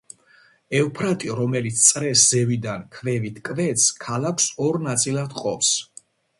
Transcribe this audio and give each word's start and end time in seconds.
ევფრატი, 0.77 1.29
რომელიც 1.39 1.83
წრეს 1.89 2.23
ზევიდან 2.33 2.89
ქვევით 2.97 3.39
კვეთს, 3.51 3.87
ქალაქს 4.09 4.51
ორ 4.69 4.83
ნაწილად 4.91 5.41
ჰყოფს. 5.41 5.75